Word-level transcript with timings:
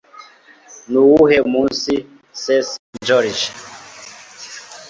Nuwuhe 0.91 1.37
munsi 1.51 1.93
St 2.41 2.53
St 2.69 2.79
Georges? 3.07 3.41